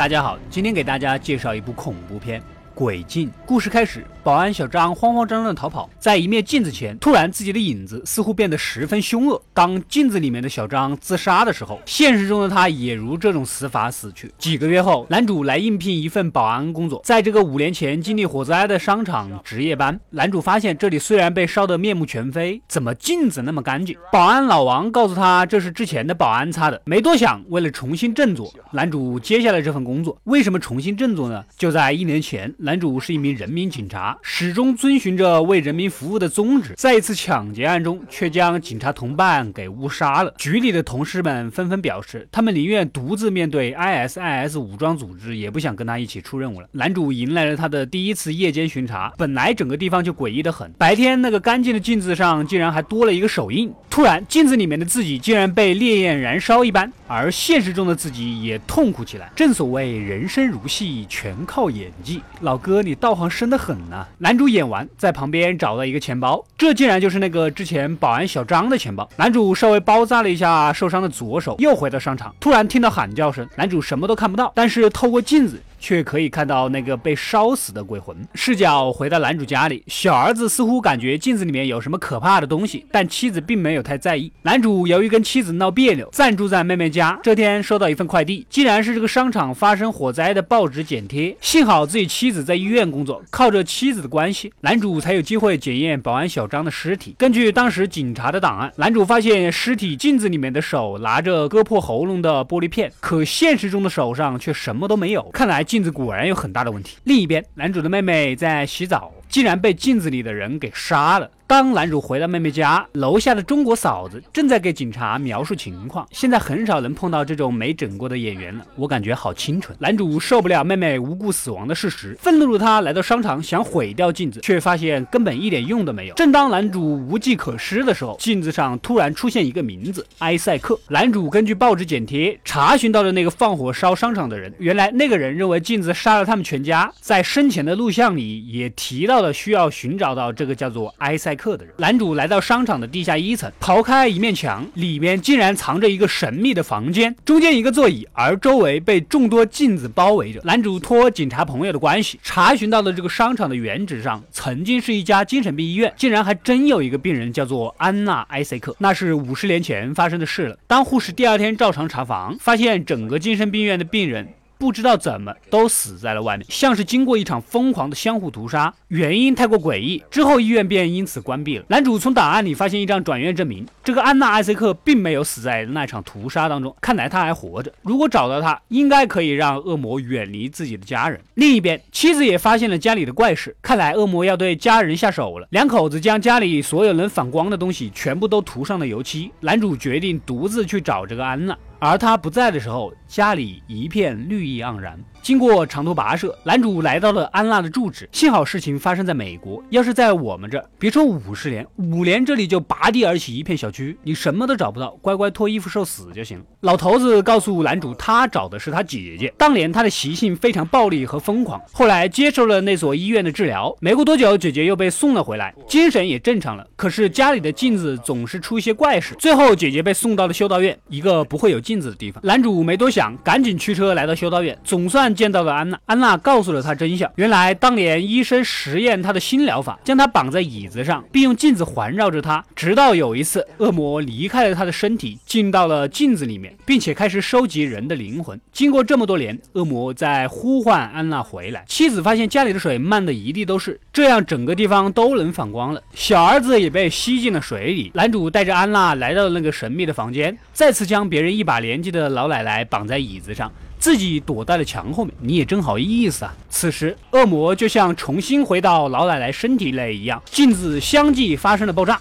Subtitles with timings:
[0.00, 2.42] 大家好，今天给大家介绍一部恐怖片。
[2.80, 3.30] 鬼镜。
[3.44, 9.38] 故事开始，保安小张慌慌张张的逃跑，在一面镜子前，突然自己的影子似乎变得十分凶恶。
[9.52, 14.32] 当镜子里面的小张自杀的时候，现实中的他也如这种死法死去。
[14.38, 20.00] 几个月后，男主来应聘一份保安工作，在这个五年前经历火灾的商场值夜班。
[20.08, 23.94] 男主发现这里虽然被烧得面目全非，怎么镜子那么干净？
[24.10, 26.80] 保安老王告诉他，这是之前的保安擦的。
[26.86, 30.18] 没多想，为了重新振作，男主接下了这份工作。
[30.24, 31.44] 为什么重新振作呢？
[31.58, 32.50] 就在一年前。
[32.69, 40.32] 男男主是一名人民警察，始终遵循着为人民服务的宗旨，在一次抢劫案中，却将警察同伴给误杀了。
[40.38, 46.68] 局里的同事们纷纷表示，他们宁愿独自面对 ISIS 武装组织，也不想跟他一起出任务了。
[46.70, 53.72] 男主迎来了他的第一次夜间巡查，本来整个地方就诡异的很，白天那个干净的镜子上竟然还多了一个手印。
[53.90, 59.28] 突然，镜子里面的自己竟然被烈焰燃烧一般，而现实中的自己也痛苦起来。
[59.34, 62.22] 正所谓人生如戏，全靠演技。
[62.42, 62.59] 老。
[62.60, 64.06] 哥，你道行深得很呐！
[64.18, 69.08] 男主演完，在旁边找到一个钱包，这竟然就是那个之前保安小张的钱包。
[69.16, 73.48] 男主稍微包扎了一下受伤的左手，又回到商场，突然听到喊叫声。
[73.56, 75.60] 男主什么都看不到，但是透过镜子。
[75.80, 78.16] 却可以看到那个被烧死的鬼魂。
[78.34, 84.30] 视角回到男主家里，小儿子似乎感觉镜子里面有什么可怕的东西，但妻子并没有太在意。
[84.42, 87.18] 男主由于跟妻子闹别扭，暂住在妹妹家。
[87.22, 91.34] 这天收到一份快递，竟然是这个商场发生火灾的报纸剪贴。
[91.40, 97.14] 幸好自己妻子在医院工作，靠着妻子的关系，男主才有机会检验保安小张的尸体。
[97.16, 105.22] 根据当时警察的档案，男主发现尸体镜子里面的手拿着割破喉咙的玻璃片，可现实中的手上却什么都没有。
[105.32, 105.64] 看来。
[105.70, 106.96] 镜子果然有很大的问题。
[107.04, 111.30] 另一边，男主的妹妹在洗澡，竟然被镜子里的人给杀了。
[111.50, 116.06] 当男主回到妹妹家，楼下的中国嫂子正在给警察描述情况。
[116.12, 119.76] 现在很少能碰到这种没整过的演员了，我感觉好清纯。
[119.80, 126.14] 男主受不了妹妹无故死亡的事实，愤怒的他来到商场想毁掉镜子，却发现根本一点用都没有。
[126.14, 130.78] 正当男主无计可施的时候，镜子上突然出现一个名字——埃塞克。
[130.86, 134.54] 男主根据报纸剪贴查询到了那个放火烧商场的人。
[134.60, 141.36] 原来那个人认为镜子杀了他们全家，在生前的录像里也提到了需要寻找到这个叫做埃塞。
[141.40, 150.42] 客的人，男主来到商场的地下一层，刨开一面墙，里面竟然藏着一个神秘的房间，中间一个座椅，而周围被众多镜子包围着。
[150.44, 160.58] 男主托警察朋友的关系，查询到了这个商场的原址上曾经是一家精神病医院，竟然还真有一个病人叫做安娜·埃塞克，那是五十年前发生的事了。
[160.66, 164.28] 当护士第二天照常查房，发现整个精神病院的病人。
[164.60, 170.04] 不知道怎么都死在了外面，像是经过一场疯狂的相互屠杀，原因太过诡异。
[170.10, 171.64] 之后医院便因此关闭了。
[171.68, 177.72] 男主从档案里发现一张转院证明，这个安娜·艾塞克并没有死在那场屠杀当中，看来他还活着。
[177.80, 181.18] 如果找到他，应该可以让恶魔远离自己的家人。
[181.36, 185.48] 另一边，妻子也发现了家里的怪事，看来恶魔要对家人下手了。
[185.52, 189.30] 两口子将家里所有能反光的东西全部都涂上了油漆。
[189.40, 191.56] 男主决定独自去找这个安娜。
[191.80, 195.02] 而他不在的时候，家里一片绿意盎然。
[195.22, 198.08] 经过长途跋涉，男主来到了安娜的住址。
[198.12, 206.42] 幸好事情发生在美国，要是在我们这，别说五十年，五年这里就拔地而起一片小区，你什么都找不到，乖乖脱衣服受死就行。
[206.60, 209.32] 老头子告诉男主，他找的是他姐姐。
[209.36, 216.66] 当年他的习性非常暴力和疯狂，后来接受了那所医院的治疗，没过多久，姐姐又被送了回来，精神也正常了。
[216.76, 222.20] 可是家里的镜子总是出一些怪事，最后姐姐被送到了修道院，一个不会有镜子的地方。
[222.24, 225.09] 男主没多想，赶紧驱车来到修道院，总算。
[225.14, 227.10] 见到了安娜，安娜告诉了他真相。
[227.16, 238.40] 原来当年医生实验他的新疗法，将他绑在椅子上，并用镜子环绕着他，直到有一次恶魔离开了他的身体，进到了镜子里面，并且开始收集人的灵魂。
[238.52, 241.64] 经过这么多年，恶魔在呼唤安娜回来。
[241.66, 245.82] 妻子发现家里的水漫的一地都是，这样整个地方都能反光了。
[245.94, 247.90] 小儿子也被吸进了水里。
[247.94, 253.50] 男主带着安娜来到了那个神秘的房间，再次将别人一把年纪的老奶奶绑在椅子上。
[253.80, 256.34] 自己躲在了墙后面，你也真好意思啊！
[256.50, 261.98] 此时，恶魔就像重新回到老奶奶身体内一样，镜子相继发生了爆炸。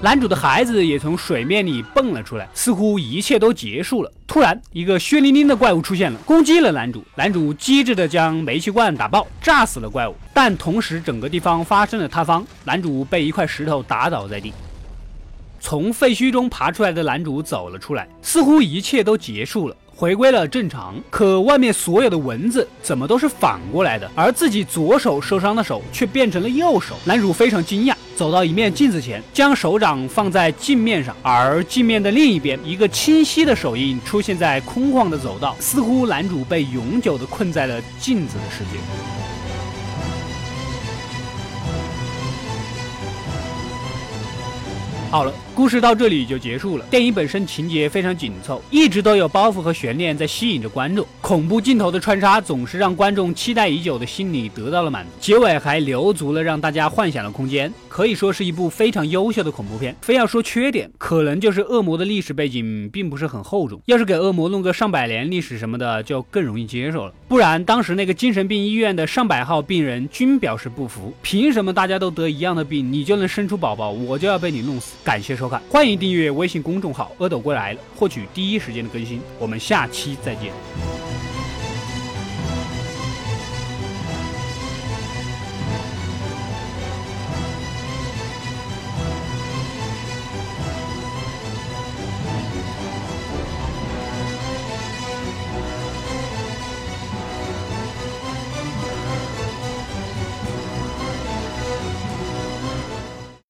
[0.00, 4.10] 男主的孩子也从水面里蹦了出来，似乎一切都结束了。
[4.26, 7.04] 突然，一个血淋淋的怪物出现了，攻击了男主。
[7.16, 10.14] 男主机智的将煤气罐打爆，炸死了怪物。
[10.32, 14.52] 但同时，整个地方发生了塌方，男主被一块石头打倒在地。
[15.60, 20.94] 从废墟中爬出来的男主走了出来，似乎一切都结束了，回归了正常。
[21.10, 26.96] 可外面所有的文字怎么都是反过来的，而自己左手受伤的手却变成了右手。
[27.04, 27.94] 男主非常惊讶。
[28.16, 39.37] 走到一面镜子前，将手掌放在镜面上，而镜面的另一边，一个清晰的手印出现在空旷的走道，似乎男主被永久的困在了镜子的世界。
[45.10, 46.84] 好了，故事到这里就结束了。
[46.90, 51.06] 电影本身情节非常紧凑，一直都有包袱和悬念在吸引着观众。
[51.22, 59.96] 恐怖镜头的穿插总是让观众期待已久的心理得到了满足，结尾还留足了让大家幻想的空间，可以说是一部非常优秀的恐怖片。
[60.02, 63.80] 非要说缺点，可能就是恶魔的历史背景并不是很厚重。
[63.86, 67.12] 要是给恶魔弄个上百年历史什么的，就更容易接受了。
[67.26, 74.96] 不然，当时那个精神病医院的上百号病人均表示不服，凭什么大家都得一样的病，你就能生出宝宝，我就要被你弄死？
[75.04, 79.20] 感谢收看，欢迎订阅微信公众号“阿斗归来了”，获取第一时间的更新。
[79.38, 80.52] 我们下期再见。